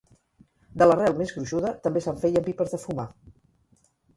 [0.81, 3.07] de l'arrel més gruixuda també se'n feien pipes de fumar